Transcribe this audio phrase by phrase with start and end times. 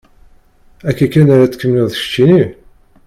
[0.89, 2.41] Akka kan ara tt-tkemmleḍ keččini?